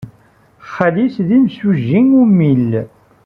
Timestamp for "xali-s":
0.73-1.15